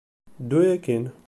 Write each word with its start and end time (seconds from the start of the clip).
Ddu 0.47 0.59
akkin! 0.73 1.03